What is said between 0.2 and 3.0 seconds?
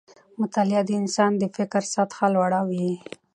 مطالعه د انسان د فکر سطحه لوړه وي